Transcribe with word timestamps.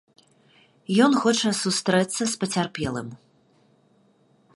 Ён 1.07 1.11
хоча 1.25 1.49
сустрэцца 1.63 2.21
з 2.31 2.39
пацярпелым. 2.45 3.13